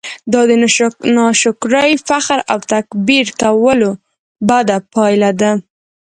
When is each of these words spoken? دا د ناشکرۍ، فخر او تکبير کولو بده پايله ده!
دا 0.33 0.41
د 0.49 0.51
ناشکرۍ، 1.17 1.91
فخر 2.07 2.39
او 2.51 2.57
تکبير 2.73 3.25
کولو 3.41 3.91
بده 4.47 4.77
پايله 4.93 5.31
ده! 5.41 5.51